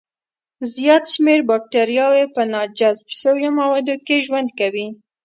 [0.73, 4.87] زیات شمېر بکتریاوي په ناجذب شوو موادو کې ژوند کوي.